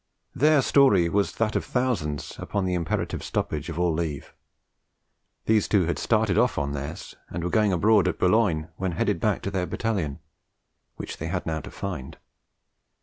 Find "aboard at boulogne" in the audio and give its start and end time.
7.71-8.69